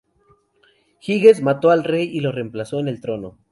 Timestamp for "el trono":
2.87-3.37